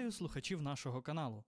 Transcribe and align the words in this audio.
Вітаю 0.00 0.12
слухачів 0.12 0.62
нашого 0.62 1.02
каналу. 1.02 1.44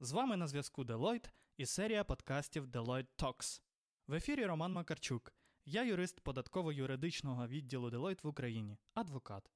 З 0.00 0.12
вами 0.12 0.36
на 0.36 0.46
зв'язку 0.46 0.84
Deloitte 0.84 1.30
і 1.56 1.66
серія 1.66 2.04
подкастів 2.04 2.66
Deloitte 2.66 3.06
Talks. 3.18 3.62
В 4.06 4.14
ефірі 4.14 4.46
Роман 4.46 4.72
Макарчук. 4.72 5.34
Я 5.64 5.84
юрист 5.84 6.22
податково-юридичного 6.22 7.48
відділу 7.48 7.90
Deloitte 7.90 8.22
в 8.22 8.26
Україні, 8.26 8.78
адвокат. 8.94 9.50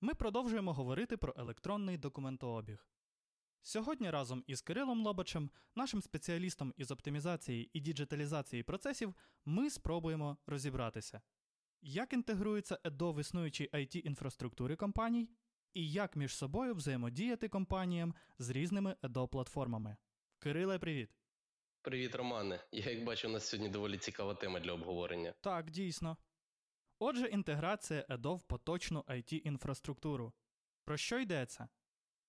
Ми 0.00 0.14
продовжуємо 0.14 0.72
говорити 0.72 1.16
про 1.16 1.34
електронний 1.36 1.96
документообіг. 1.96 2.88
Сьогодні 3.62 4.10
разом 4.10 4.44
із 4.46 4.60
Кирилом 4.60 5.04
Лобачем, 5.04 5.50
нашим 5.74 6.02
спеціалістом 6.02 6.74
із 6.76 6.90
оптимізації 6.90 7.70
і 7.72 7.80
діджиталізації 7.80 8.62
процесів, 8.62 9.14
ми 9.44 9.70
спробуємо 9.70 10.36
розібратися, 10.46 11.20
як 11.82 12.12
інтегрується 12.12 12.78
ЕДО 12.84 13.12
в 13.12 13.20
існуючій 13.20 13.70
it 13.72 13.96
інфраструктури 13.96 14.76
компаній, 14.76 15.28
і 15.76 15.90
як 15.90 16.16
між 16.16 16.36
собою 16.36 16.74
взаємодіяти 16.74 17.48
компаніям 17.48 18.14
з 18.38 18.50
різними 18.50 18.96
ЕДО-платформами. 19.02 19.96
Кириле, 20.38 20.78
привіт! 20.78 21.10
Привіт, 21.82 22.14
Романе. 22.14 22.64
Я 22.72 22.90
як 22.90 23.04
бачу, 23.04 23.28
у 23.28 23.30
нас 23.30 23.48
сьогодні 23.48 23.68
доволі 23.68 23.98
цікава 23.98 24.34
тема 24.34 24.60
для 24.60 24.72
обговорення. 24.72 25.34
Так, 25.40 25.70
дійсно. 25.70 26.16
Отже, 26.98 27.26
інтеграція 27.26 28.06
ЕДО 28.08 28.34
в 28.34 28.42
поточну 28.42 29.00
it 29.00 29.34
інфраструктуру. 29.34 30.32
Про 30.84 30.96
що 30.96 31.18
йдеться? 31.18 31.68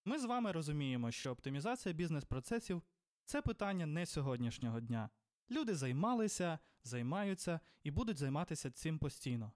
Ми 0.05 0.19
з 0.19 0.25
вами 0.25 0.51
розуміємо, 0.51 1.11
що 1.11 1.31
оптимізація 1.31 1.93
бізнес-процесів 1.93 2.81
це 3.25 3.41
питання 3.41 3.85
не 3.85 4.05
сьогоднішнього 4.05 4.79
дня. 4.79 5.09
Люди 5.51 5.75
займалися, 5.75 6.59
займаються 6.83 7.59
і 7.83 7.91
будуть 7.91 8.17
займатися 8.17 8.71
цим 8.71 8.99
постійно. 8.99 9.51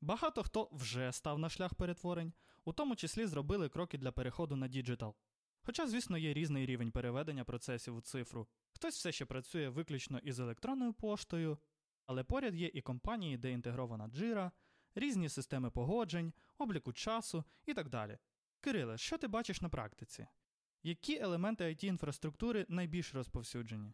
Багато 0.00 0.42
хто 0.42 0.68
вже 0.72 1.12
став 1.12 1.38
на 1.38 1.48
шлях 1.48 1.74
перетворень, 1.74 2.32
у 2.64 2.72
тому 2.72 2.96
числі 2.96 3.26
зробили 3.26 3.68
кроки 3.68 3.98
для 3.98 4.12
переходу 4.12 4.56
на 4.56 4.68
digital. 4.68 5.14
Хоча, 5.62 5.86
звісно, 5.86 6.18
є 6.18 6.34
різний 6.34 6.66
рівень 6.66 6.90
переведення 6.90 7.44
процесів 7.44 7.96
у 7.96 8.00
цифру. 8.00 8.48
Хтось 8.72 8.96
все 8.96 9.12
ще 9.12 9.24
працює 9.24 9.68
виключно 9.68 10.18
із 10.18 10.40
електронною 10.40 10.92
поштою, 10.92 11.58
але 12.06 12.24
поряд 12.24 12.54
є 12.54 12.70
і 12.74 12.80
компанії, 12.80 13.36
де 13.36 13.50
інтегрована 13.50 14.08
Jira, 14.08 14.52
різні 14.94 15.28
системи 15.28 15.70
погоджень, 15.70 16.32
обліку 16.58 16.92
часу 16.92 17.44
і 17.66 17.74
так 17.74 17.88
далі. 17.88 18.18
Кириле, 18.60 18.98
що 18.98 19.18
ти 19.18 19.28
бачиш 19.28 19.60
на 19.60 19.68
практиці? 19.68 20.26
Які 20.82 21.18
елементи 21.18 21.64
IT 21.64 21.84
інфраструктури 21.84 22.66
найбільш 22.68 23.14
розповсюджені? 23.14 23.92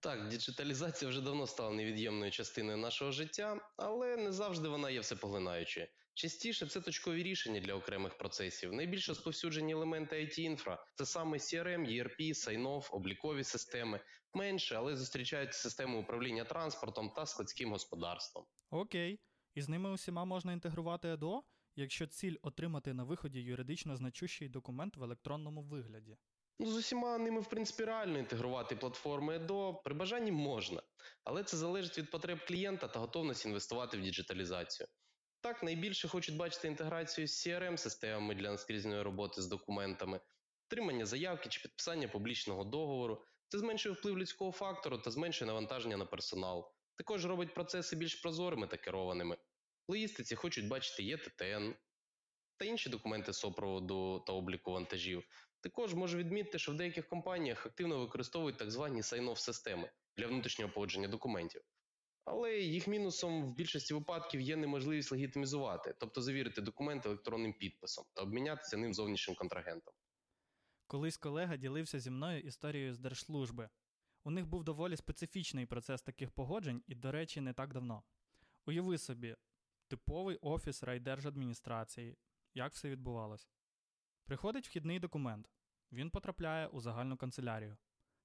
Так, 0.00 0.28
діджиталізація 0.28 1.08
вже 1.08 1.20
давно 1.20 1.46
стала 1.46 1.70
невід'ємною 1.70 2.30
частиною 2.30 2.78
нашого 2.78 3.12
життя, 3.12 3.60
але 3.76 4.16
не 4.16 4.32
завжди 4.32 4.68
вона 4.68 4.90
є 4.90 5.00
всепоглинаючою. 5.00 5.86
Частіше 6.14 6.66
це 6.66 6.80
точкові 6.80 7.22
рішення 7.22 7.60
для 7.60 7.74
окремих 7.74 8.18
процесів. 8.18 8.72
Найбільш 8.72 9.08
розповсюджені 9.08 9.72
елементи 9.72 10.16
it 10.16 10.40
інфра 10.40 10.84
це 10.94 11.06
саме 11.06 11.38
CRM, 11.38 11.80
ERP, 11.80 12.20
sign-off, 12.20 12.88
облікові 12.90 13.44
системи, 13.44 14.00
менше, 14.34 14.76
але 14.76 14.96
зустрічаються 14.96 15.60
системи 15.60 15.98
управління 15.98 16.44
транспортом 16.44 17.10
та 17.16 17.26
складським 17.26 17.70
господарством. 17.70 18.44
Окей, 18.70 19.20
і 19.54 19.62
з 19.62 19.68
ними 19.68 19.90
усіма 19.90 20.24
можна 20.24 20.52
інтегрувати 20.52 21.08
ЕДО, 21.08 21.42
якщо 21.76 22.06
ціль 22.06 22.36
отримати 22.42 22.94
на 22.94 23.04
виході 23.04 23.40
юридично 23.40 23.96
значущий 23.96 24.48
документ 24.48 24.96
в 24.96 25.02
електронному 25.02 25.62
вигляді. 25.62 26.16
Ну, 26.58 26.66
з 26.66 26.76
усіма 26.76 27.18
ними, 27.18 27.40
в 27.40 27.48
принципі, 27.48 27.84
реально 27.84 28.18
інтегрувати 28.18 28.76
платформи 28.76 29.38
до 29.38 29.74
при 29.74 29.94
бажанні 29.94 30.32
можна, 30.32 30.82
але 31.24 31.44
це 31.44 31.56
залежить 31.56 31.98
від 31.98 32.10
потреб 32.10 32.38
клієнта 32.46 32.88
та 32.88 32.98
готовності 32.98 33.48
інвестувати 33.48 33.96
в 33.96 34.00
діджиталізацію. 34.00 34.88
Так, 35.44 35.62
найбільше 35.62 36.08
хочуть 36.08 36.36
бачити 36.36 36.68
інтеграцію 36.68 37.28
з 37.28 37.46
CRM-системами 37.46 38.34
для 38.34 38.50
наскрізної 38.50 39.02
роботи 39.02 39.42
з 39.42 39.46
документами, 39.46 40.20
отримання 40.66 41.06
заявки 41.06 41.48
чи 41.48 41.60
підписання 41.60 42.08
публічного 42.08 42.64
договору. 42.64 43.24
Це 43.48 43.58
зменшує 43.58 43.94
вплив 43.94 44.18
людського 44.18 44.52
фактору 44.52 44.98
та 44.98 45.10
зменшує 45.10 45.46
навантаження 45.46 45.96
на 45.96 46.06
персонал. 46.06 46.72
Також 46.96 47.26
робить 47.26 47.54
процеси 47.54 47.96
більш 47.96 48.14
прозорими 48.14 48.66
та 48.66 48.76
керованими. 48.76 49.36
Логістиці 49.88 50.34
хочуть 50.34 50.68
бачити 50.68 51.02
ЄТТН 51.02 51.74
та 52.56 52.64
інші 52.64 52.90
документи 52.90 53.32
супроводу 53.32 54.24
та 54.26 54.32
обліку 54.32 54.72
вантажів. 54.72 55.24
Також 55.60 55.94
можу 55.94 56.18
відмітити, 56.18 56.58
що 56.58 56.72
в 56.72 56.76
деяких 56.76 57.08
компаніях 57.08 57.66
активно 57.66 57.98
використовують 57.98 58.58
так 58.58 58.70
звані 58.70 59.00
sign-off 59.00 59.36
системи 59.36 59.90
для 60.16 60.26
внутрішнього 60.26 60.72
погодження 60.72 61.08
документів. 61.08 61.62
Але 62.24 62.58
їх 62.58 62.86
мінусом 62.86 63.44
в 63.44 63.54
більшості 63.54 63.94
випадків 63.94 64.40
є 64.40 64.56
неможливість 64.56 65.12
легітимізувати, 65.12 65.94
тобто 65.98 66.22
завірити 66.22 66.60
документ 66.62 67.06
електронним 67.06 67.52
підписом 67.52 68.04
та 68.14 68.22
обмінятися 68.22 68.76
ним 68.76 68.94
зовнішнім 68.94 69.36
контрагентом. 69.36 69.94
Колись 70.86 71.16
колега 71.16 71.56
ділився 71.56 72.00
зі 72.00 72.10
мною 72.10 72.40
історією 72.40 72.94
з 72.94 72.98
держслужби. 72.98 73.68
У 74.24 74.30
них 74.30 74.46
був 74.46 74.64
доволі 74.64 74.96
специфічний 74.96 75.66
процес 75.66 76.02
таких 76.02 76.30
погоджень, 76.30 76.82
і, 76.86 76.94
до 76.94 77.12
речі, 77.12 77.40
не 77.40 77.52
так 77.52 77.72
давно. 77.72 78.02
Уяви 78.66 78.98
собі, 78.98 79.36
типовий 79.88 80.36
офіс 80.36 80.82
райдержадміністрації. 80.82 82.16
Як 82.54 82.72
все 82.72 82.90
відбувалось? 82.90 83.48
Приходить 84.24 84.68
вхідний 84.68 84.98
документ. 85.00 85.50
Він 85.92 86.10
потрапляє 86.10 86.66
у 86.66 86.80
загальну 86.80 87.16
канцелярію. 87.16 87.76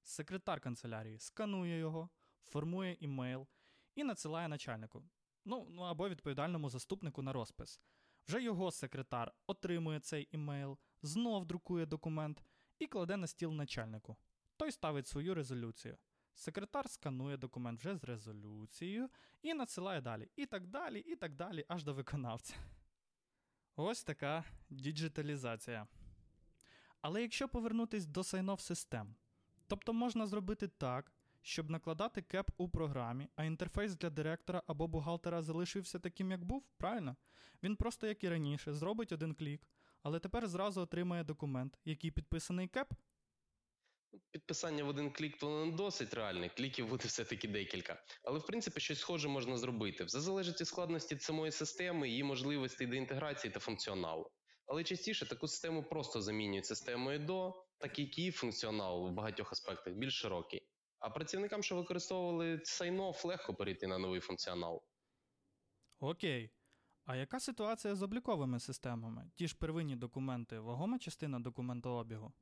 Секретар 0.04 0.62
канцелярії 0.62 1.20
сканує 1.20 1.80
його, 1.80 2.10
формує 2.44 2.98
імейл 3.00 3.48
і 4.00 4.04
надсилає 4.04 4.48
начальнику. 4.48 5.04
Ну, 5.46 5.68
ну 5.70 5.82
або 5.82 6.10
відповідальному 6.10 6.70
заступнику 6.70 7.22
на 7.22 7.34
розпис. 7.34 7.82
Вже 8.28 8.44
його 8.44 8.72
секретар 8.72 9.32
отримує 9.48 10.00
цей 10.00 10.28
імейл, 10.32 10.78
знов 11.02 11.46
друкує 11.46 11.86
документ 11.86 12.44
і 12.80 12.88
кладе 12.88 13.18
на 13.18 13.28
стіл 13.28 13.52
начальнику. 13.52 14.18
Той 14.58 14.72
ставить 14.72 15.08
свою 15.08 15.36
резолюцію. 15.36 15.98
Секретар 16.34 16.90
сканує 16.90 17.38
документ 17.38 17.80
вже 17.80 17.96
з 17.96 18.04
резолюцією 18.04 19.10
і 19.42 19.54
надсилає 19.54 20.02
далі. 20.02 20.30
І 20.36 20.46
так 20.46 20.68
далі, 20.68 21.00
і 21.00 21.16
так 21.16 21.36
далі, 21.36 21.66
аж 21.68 21.84
до 21.84 21.94
виконавця. 21.94 22.56
Ось 23.76 24.04
така 24.04 24.44
діджиталізація. 24.70 25.88
Але 27.02 27.22
якщо 27.22 27.50
повернутись 27.50 28.06
до 28.06 28.24
сайнов 28.24 28.60
систем, 28.60 29.16
тобто 29.68 29.94
можна 29.94 30.28
зробити 30.28 30.68
так, 30.68 31.12
щоб 31.42 31.70
накладати 31.70 32.22
кеп 32.22 32.52
у 32.58 32.70
програмі, 32.70 33.28
а 33.36 33.44
інтерфейс 33.44 33.96
для 33.96 34.10
директора 34.10 34.64
або 34.68 34.88
бухгалтера 34.88 35.42
залишився 35.42 36.00
таким, 36.00 36.32
як 36.32 36.44
був, 36.44 36.64
правильно? 36.78 37.16
Він 37.64 37.76
просто, 37.76 38.08
як 38.08 38.24
і 38.24 38.30
раніше, 38.30 38.74
зробить 38.74 39.12
один 39.12 39.34
клік, 39.34 39.68
але 40.04 40.20
тепер 40.20 40.48
зразу 40.48 40.82
отримає 40.82 41.24
документ, 41.24 41.78
який 41.86 42.12
підписаний 42.12 42.68
кеп. 42.68 42.94
Підписання 44.32 44.84
в 44.84 44.88
один 44.88 45.12
клік 45.12 45.38
то 45.38 45.66
не 45.66 45.72
досить 45.72 46.14
реальне, 46.14 46.50
кліків 46.50 46.88
буде 46.88 47.08
все-таки 47.08 47.48
декілька. 47.48 48.04
Але 48.24 48.40
в 48.40 48.46
принципі 48.46 48.80
щось 48.80 49.00
схоже 49.00 49.28
можна 49.28 49.58
зробити. 49.58 50.04
Все 50.04 50.20
залежить 50.20 50.62
від 50.62 50.68
складності 50.68 51.20
самої 51.20 51.52
системи, 51.52 52.10
її 52.10 52.24
можливостей 52.24 52.88
до 52.88 52.96
інтеграції 52.96 53.54
та 53.54 53.60
функціоналу. 53.60 54.32
Але 54.66 54.84
частіше 54.84 55.26
таку 55.26 55.48
систему 55.48 55.84
просто 55.84 56.22
замінюють 56.22 56.66
системою 56.66 57.20
до, 57.20 57.66
так 57.78 58.00
як 58.00 58.18
її 58.18 58.32
функціонал 58.32 59.08
в 59.08 59.12
багатьох 59.12 59.52
аспектах 59.52 59.94
більш 59.94 60.14
широкий. 60.14 60.62
А 61.00 61.10
працівникам, 61.10 61.64
що 61.64 61.76
використовували 61.76 62.62
сайнов, 62.64 63.22
легко 63.24 63.54
перейти 63.54 63.88
на 63.88 63.98
новий 63.98 64.20
функціонал. 64.20 64.84
Окей. 66.00 66.52
А 67.06 67.16
яка 67.16 67.40
ситуація 67.40 67.96
з 67.96 68.02
обліковими 68.02 68.60
системами? 68.60 69.32
Ті 69.36 69.48
ж 69.48 69.56
первинні 69.56 69.96
документи, 69.96 70.60
вагома 70.60 71.00
частина 71.00 71.40
документообігу? 71.40 72.34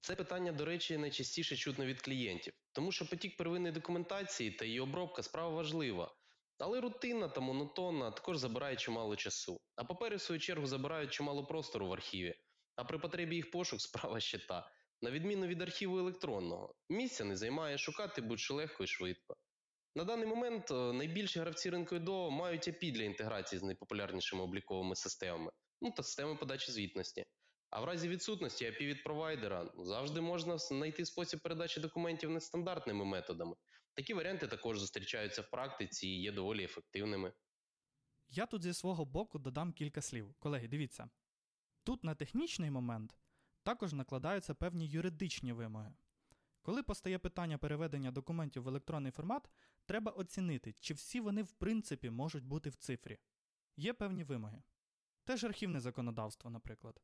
Це 0.00 0.16
питання, 0.16 0.52
до 0.52 0.64
речі, 0.64 0.98
найчастіше 0.98 1.56
чутно 1.56 1.86
від 1.86 2.02
клієнтів, 2.02 2.52
тому 2.72 2.92
що 2.92 3.08
потік 3.08 3.36
первинної 3.36 3.72
документації 3.72 4.50
та 4.50 4.64
її 4.64 4.80
обробка 4.80 5.22
справа 5.22 5.54
важлива. 5.54 6.14
Але 6.58 6.80
рутинна 6.80 7.28
та 7.28 7.40
монотонна 7.40 8.10
також 8.10 8.38
забирає 8.38 8.76
чимало 8.76 9.16
часу. 9.16 9.60
А 9.76 9.84
папери, 9.84 10.16
в 10.16 10.20
свою 10.20 10.40
чергу, 10.40 10.66
забирають 10.66 11.12
чимало 11.12 11.46
простору 11.46 11.88
в 11.88 11.92
архіві. 11.92 12.34
А 12.76 12.84
при 12.84 12.98
потребі 12.98 13.36
їх 13.36 13.50
пошук 13.50 13.80
справа 13.80 14.20
ще 14.20 14.38
та. 14.38 14.70
На 15.04 15.10
відміну 15.10 15.46
від 15.46 15.62
архіву 15.62 15.98
електронного, 15.98 16.74
місця 16.88 17.24
не 17.24 17.36
займає 17.36 17.78
шукати 17.78 18.20
будь-що 18.22 18.54
легко 18.54 18.84
і 18.84 18.86
швидко. 18.86 19.36
На 19.94 20.04
даний 20.04 20.26
момент 20.26 20.70
е, 20.70 20.74
найбільші 20.74 21.40
гравці 21.40 21.70
ринку 21.70 21.96
ІДО 21.96 22.30
мають 22.30 22.68
API 22.68 22.92
для 22.92 23.02
інтеграції 23.02 23.58
з 23.58 23.62
найпопулярнішими 23.62 24.42
обліковими 24.42 24.96
системами, 24.96 25.50
ну 25.80 25.90
та 25.90 26.02
системи 26.02 26.36
подачі 26.36 26.72
звітності. 26.72 27.24
А 27.70 27.80
в 27.80 27.84
разі 27.84 28.08
відсутності 28.08 28.64
API 28.64 28.86
від 28.86 29.04
провайдера 29.04 29.70
завжди 29.78 30.20
можна 30.20 30.58
знайти 30.58 31.04
спосіб 31.04 31.40
передачі 31.40 31.80
документів 31.80 32.30
нестандартними 32.30 33.04
методами. 33.04 33.56
Такі 33.94 34.14
варіанти 34.14 34.46
також 34.46 34.78
зустрічаються 34.78 35.42
в 35.42 35.50
практиці 35.50 36.08
і 36.08 36.22
є 36.22 36.32
доволі 36.32 36.64
ефективними. 36.64 37.32
Я 38.28 38.46
тут 38.46 38.62
зі 38.62 38.74
свого 38.74 39.04
боку 39.04 39.38
додам 39.38 39.72
кілька 39.72 40.02
слів. 40.02 40.34
Колеги, 40.38 40.68
дивіться. 40.68 41.08
Тут 41.82 42.04
на 42.04 42.14
технічний 42.14 42.70
момент 42.70 43.14
також 43.64 43.92
накладаються 43.92 44.54
певні 44.54 44.86
юридичні 44.86 45.52
вимоги. 45.52 45.94
Коли 46.62 46.82
постає 46.82 47.18
питання 47.18 47.58
переведення 47.58 48.10
документів 48.10 48.62
в 48.62 48.68
електронний 48.68 49.12
формат, 49.12 49.50
треба 49.86 50.12
оцінити, 50.12 50.74
чи 50.80 50.94
всі 50.94 51.20
вони 51.20 51.42
в 51.42 51.52
принципі 51.52 52.10
можуть 52.10 52.44
бути 52.44 52.70
в 52.70 52.74
цифрі. 52.74 53.18
Є 53.76 53.92
певні 53.92 54.24
вимоги. 54.24 54.62
Теж 55.24 55.44
архівне 55.44 55.80
законодавство, 55.80 56.50
наприклад. 56.50 57.00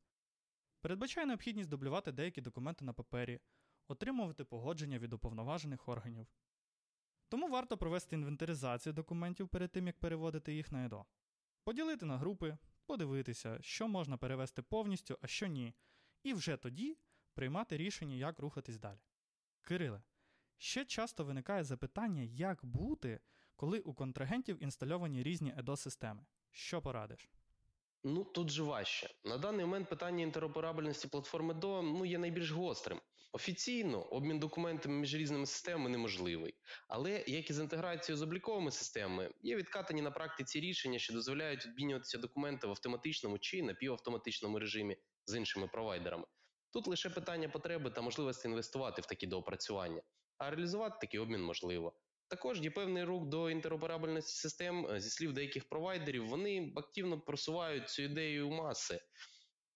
Передбачає 0.81 1.27
необхідність 1.27 1.69
дублювати 1.69 2.11
деякі 2.11 2.41
документи 2.41 2.85
на 2.85 2.93
папері, 2.93 3.39
отримувати 3.87 4.43
погодження 4.45 4.99
від 4.99 5.13
уповноважених 5.13 5.89
органів. 5.89 6.27
Тому 7.29 7.49
варто 7.49 7.77
провести 7.77 8.15
інвентаризацію 8.15 8.93
документів 8.93 9.49
перед 9.49 9.71
тим, 9.71 9.87
як 9.87 9.99
переводити 9.99 10.53
їх 10.53 10.71
на 10.71 10.85
ЕДО. 10.85 11.05
Поділити 11.63 12.05
на 12.05 12.17
групи, 12.17 12.57
подивитися, 12.85 13.57
що 13.61 13.87
можна 13.87 14.17
перевести 14.17 14.61
повністю, 14.61 15.17
а 15.21 15.27
що 15.27 15.47
ні, 15.47 15.73
і 16.23 16.33
вже 16.33 16.57
тоді 16.57 16.97
приймати 17.33 17.77
рішення, 17.77 18.15
як 18.15 18.39
рухатись 18.39 18.77
далі. 18.77 18.99
Кириле, 19.61 20.01
ще 20.57 20.85
часто 20.85 21.23
виникає 21.23 21.63
запитання, 21.63 22.21
як 22.23 22.65
бути, 22.65 23.19
коли 23.55 23.79
у 23.79 23.93
контрагентів 23.93 24.63
інстальовані 24.63 25.23
різні 25.23 25.53
ЕДО-системи. 25.57 26.25
Що 26.51 26.81
порадиш? 26.81 27.29
Ну 28.03 28.23
тут 28.23 28.49
же 28.49 28.63
важче. 28.63 29.09
На 29.23 29.37
даний 29.37 29.65
момент 29.65 29.89
питання 29.89 30.23
інтероперабельності 30.23 31.07
платформи 31.07 31.53
DO 31.53 31.81
ну, 31.81 32.05
є 32.05 32.17
найбільш 32.17 32.51
гострим. 32.51 33.01
Офіційно 33.33 34.01
обмін 34.01 34.39
документами 34.39 34.95
між 34.95 35.15
різними 35.15 35.45
системами 35.45 35.89
неможливий, 35.89 36.53
але 36.87 37.23
як 37.27 37.49
і 37.49 37.53
з 37.53 37.59
інтеграцією 37.59 38.17
з 38.17 38.21
обліковими 38.21 38.71
системами, 38.71 39.29
є 39.41 39.55
відкатані 39.55 40.01
на 40.01 40.11
практиці 40.11 40.59
рішення, 40.59 40.99
що 40.99 41.13
дозволяють 41.13 41.65
обмінюватися 41.65 42.17
документи 42.17 42.67
в 42.67 42.69
автоматичному 42.69 43.39
чи 43.39 43.63
напівавтоматичному 43.63 44.59
режимі 44.59 44.97
з 45.25 45.37
іншими 45.37 45.67
провайдерами. 45.67 46.25
Тут 46.73 46.87
лише 46.87 47.09
питання 47.09 47.49
потреби 47.49 47.89
та 47.89 48.01
можливості 48.01 48.47
інвестувати 48.47 49.01
в 49.01 49.05
такі 49.05 49.27
доопрацювання, 49.27 50.01
а 50.37 50.49
реалізувати 50.49 50.95
такий 51.01 51.19
обмін 51.19 51.41
можливо. 51.43 51.93
Також 52.27 52.61
є 52.61 52.71
певний 52.71 53.03
рух 53.03 53.25
до 53.25 53.49
інтероперабельності 53.49 54.33
систем 54.33 54.99
зі 54.99 55.09
слів 55.09 55.33
деяких 55.33 55.69
провайдерів. 55.69 56.27
Вони 56.27 56.73
активно 56.75 57.21
просувають 57.21 57.89
цю 57.89 58.01
ідею 58.01 58.49
маси. 58.49 58.99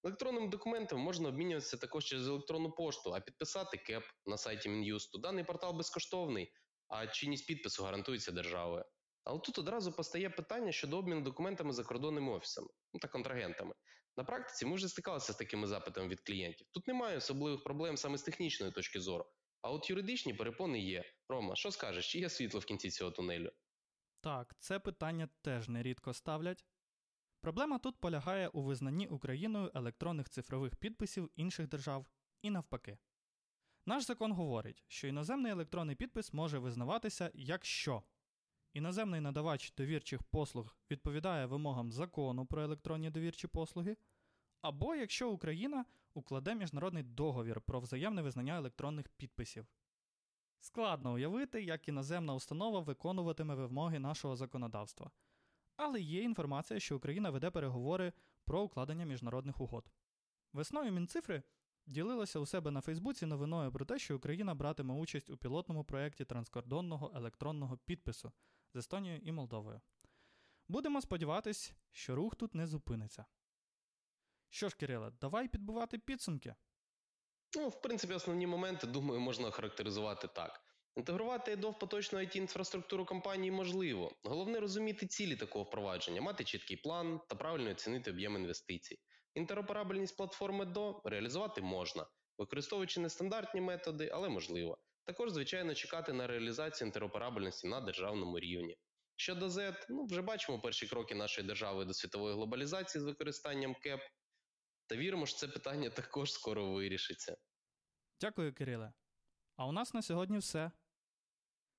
Електронними 0.04 0.48
документами 0.48 1.02
можна 1.02 1.30
обмінюватися 1.30 1.78
також 1.78 2.06
через 2.06 2.28
електронну 2.28 2.72
пошту, 2.72 3.14
а 3.14 3.20
підписати 3.20 3.78
КЕП 3.78 4.04
на 4.26 4.38
сайті 4.38 4.70
Мін'юсту. 4.70 5.18
Даний 5.18 5.44
портал 5.44 5.78
безкоштовний, 5.78 6.52
а 6.88 7.08
чинність 7.08 7.48
підпису 7.48 7.84
гарантується 7.84 8.32
державою. 8.32 8.86
Але 9.24 9.40
тут 9.40 9.60
одразу 9.60 9.92
постає 9.92 10.30
питання 10.30 10.72
щодо 10.72 10.98
обміну 10.98 11.22
документами 11.22 11.74
за 11.74 11.84
кордонними 11.84 12.32
офісами 12.32 12.68
ну, 12.94 13.00
та 13.00 13.08
контрагентами. 13.08 13.74
На 14.18 14.24
практиці 14.24 14.66
ми 14.66 14.76
вже 14.76 14.88
стикалися 14.90 15.34
з 15.34 15.36
такими 15.36 15.68
запитами 15.68 16.08
від 16.08 16.22
клієнтів. 16.22 16.68
Тут 16.72 16.88
немає 16.88 17.18
особливих 17.18 17.64
проблем 17.64 17.98
саме 17.98 18.18
з 18.18 18.24
технічної 18.24 18.72
точки 18.72 19.00
зору. 19.00 19.26
А 19.62 19.72
от 19.72 19.90
юридичні 19.90 20.34
перепони 20.34 20.80
є. 20.80 21.04
Рома, 21.30 21.56
що 21.56 21.72
скажеш, 21.72 22.12
чи 22.12 22.20
є 22.20 22.30
світло 22.30 22.60
в 22.60 22.66
кінці 22.66 22.90
цього 22.90 23.12
тунелю? 23.12 23.52
Так, 24.22 24.56
це 24.60 24.80
питання 24.80 25.30
теж 25.42 25.70
нерідко 25.70 26.14
ставлять. 26.14 26.66
Проблема 27.42 27.80
тут 27.80 28.00
полягає 28.00 28.48
у 28.48 28.64
визнанні 28.64 29.08
Україною 29.08 29.72
електронних 29.76 30.30
цифрових 30.30 30.76
підписів 30.76 31.32
інших 31.36 31.68
держав 31.68 32.06
і 32.42 32.50
навпаки. 32.50 32.98
Наш 33.86 34.04
закон 34.04 34.32
говорить, 34.32 34.84
що 34.88 35.08
іноземний 35.08 35.52
електронний 35.52 35.96
підпис 35.96 36.34
може 36.34 36.60
визнаватися, 36.60 37.32
якщо 37.34 38.04
іноземний 38.76 39.22
надавач 39.22 39.74
довірчих 39.78 40.24
послуг 40.24 40.78
відповідає 40.92 41.46
вимогам 41.46 41.92
закону 41.92 42.46
про 42.46 42.64
електронні 42.64 43.10
довірчі 43.10 43.48
послуги, 43.48 43.98
або 44.62 44.96
якщо 44.96 45.32
Україна 45.32 45.86
укладе 46.14 46.56
міжнародний 46.56 47.04
договір 47.04 47.62
про 47.62 47.80
взаємне 47.80 48.22
визнання 48.22 48.58
електронних 48.58 49.10
підписів. 49.10 49.68
Складно 50.60 51.14
уявити, 51.14 51.64
як 51.64 51.88
іноземна 51.88 52.34
установа 52.34 52.80
виконуватиме 52.80 53.56
вимоги 53.56 54.00
нашого 54.00 54.36
законодавства. 54.36 55.12
Але 55.76 56.02
є 56.02 56.24
інформація, 56.24 56.80
що 56.80 56.98
Україна 56.98 57.30
веде 57.30 57.52
переговори 57.52 58.14
про 58.46 58.62
укладення 58.62 59.06
міжнародних 59.06 59.62
угод. 59.62 59.92
Весною 60.54 60.92
Мінцифри 60.92 61.44
ділилася 61.88 62.40
у 62.40 62.46
себе 62.46 62.72
на 62.72 62.82
Фейсбуці 62.82 63.26
новиною 63.26 63.72
про 63.72 63.86
те, 63.86 64.00
що 64.00 64.16
Україна 64.16 64.56
братиме 64.56 64.94
участь 64.94 65.30
у 65.30 65.38
пілотному 65.38 65.84
проєкті 65.84 66.26
транскордонного 66.26 67.12
електронного 67.16 67.78
підпису 67.78 68.32
з 68.76 68.78
Естонією 68.78 69.22
і 69.24 69.32
Молдовою. 69.32 69.82
Будемо 70.68 71.02
сподіватись, 71.02 71.74
що 71.92 72.16
рух 72.16 72.36
тут 72.36 72.56
не 72.56 72.68
зупиниться. 72.68 73.26
Що 74.50 74.70
ж, 74.70 74.76
Кириле, 74.76 75.12
давай 75.22 75.48
підбивати 75.48 75.98
підсумки. 76.00 76.56
Ну, 77.56 77.70
в 77.70 77.82
принципі, 77.82 78.14
основні 78.14 78.48
моменти, 78.48 78.88
думаю, 78.88 79.20
можна 79.20 79.48
охарактеризувати 79.48 80.28
так. 80.28 80.62
Інтегрувати 80.96 81.56
EDO 81.56 81.70
в 81.70 81.80
поточну 81.80 82.20
it 82.20 82.38
інфраструктуру 82.38 83.06
компанії 83.06 83.52
можливо. 83.52 84.12
Головне 84.24 84.60
розуміти 84.60 85.08
цілі 85.08 85.36
такого 85.36 85.64
впровадження, 85.66 86.22
мати 86.22 86.44
чіткий 86.44 86.78
план 86.78 87.20
та 87.30 87.36
правильно 87.36 87.72
оцінити 87.72 88.12
об'єм 88.12 88.36
інвестицій. 88.36 89.00
Інтероперабельність 89.34 90.18
платформи 90.18 90.66
DO 90.66 91.02
реалізувати 91.10 91.62
можна, 91.62 92.08
використовуючи 92.38 93.00
нестандартні 93.00 93.62
методи, 93.62 94.10
але 94.14 94.30
можливо. 94.30 94.78
Також, 95.06 95.32
звичайно, 95.32 95.76
чекати 95.76 96.14
на 96.14 96.28
реалізацію 96.28 96.86
інтероперабельності 96.86 97.68
на 97.68 97.82
державному 97.82 98.40
рівні. 98.40 98.78
Щодо 99.16 99.48
Z, 99.48 99.86
ну 99.90 100.06
вже 100.06 100.22
бачимо 100.22 100.60
перші 100.60 100.88
кроки 100.88 101.16
нашої 101.16 101.48
держави 101.48 101.86
до 101.86 101.94
світової 101.94 102.36
глобалізації 102.36 103.02
з 103.02 103.06
використанням 103.06 103.76
КЕП. 103.76 104.02
Та 104.88 104.96
віримо, 104.96 105.26
що 105.26 105.38
це 105.38 105.48
питання 105.48 105.90
також 105.90 106.34
скоро 106.34 106.72
вирішиться. 106.74 107.38
Дякую, 108.22 108.54
Кириле. 108.54 108.94
А 109.56 109.66
у 109.66 109.72
нас 109.72 109.94
на 109.94 110.02
сьогодні 110.02 110.38
все. 110.38 110.72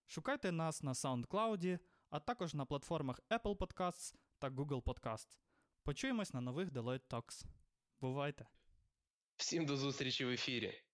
Шукайте 0.07 0.53
нас 0.53 0.83
на 0.83 0.93
SoundCloud, 0.93 1.79
а 2.11 2.21
також 2.21 2.55
на 2.55 2.67
платформах 2.67 3.21
Apple 3.31 3.57
Podcasts 3.57 4.15
та 4.39 4.51
Google 4.51 4.83
Podcasts. 4.83 5.39
Почуємось 5.83 6.35
на 6.35 6.41
нових 6.41 6.69
Deloitte 6.69 7.07
Talks. 7.09 7.45
Бувайте! 8.01 8.47
Всім 9.37 9.67
до 9.67 9.77
зустрічі 9.77 10.25
в 10.25 10.31
ефірі! 10.31 10.86